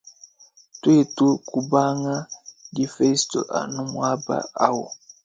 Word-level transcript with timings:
Twetu 0.81 1.27
kubanga 1.49 2.15
difesto 2.75 3.39
anu 3.59 3.81
mwaba 3.91 4.37
awu. 4.65 4.85